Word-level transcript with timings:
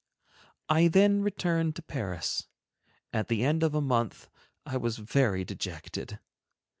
I 0.67 0.87
then 0.87 1.21
returned 1.21 1.75
to 1.75 1.83
Paris. 1.83 2.47
At 3.13 3.27
the 3.27 3.43
end 3.43 3.61
of 3.61 3.75
a 3.75 3.81
month 3.81 4.29
I 4.65 4.75
was 4.77 4.97
very 4.97 5.45
dejected. 5.45 6.17